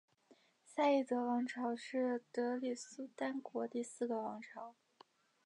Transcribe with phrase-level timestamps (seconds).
[0.65, 4.73] 赛义德王朝是德里苏丹国第四个王朝。